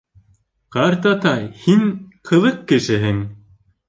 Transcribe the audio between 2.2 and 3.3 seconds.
ҡыҙыҡ кешеһең.